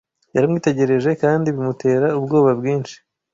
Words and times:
Yaramwitegereje 0.35 1.11
kandi 1.21 1.47
bimutera 1.55 2.07
ubwoba 2.17 2.51
bwinshi. 2.59 2.95